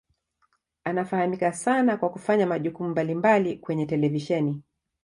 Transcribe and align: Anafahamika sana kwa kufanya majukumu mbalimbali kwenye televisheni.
Anafahamika 0.83 1.53
sana 1.53 1.97
kwa 1.97 2.09
kufanya 2.09 2.47
majukumu 2.47 2.89
mbalimbali 2.89 3.57
kwenye 3.57 3.85
televisheni. 3.85 4.61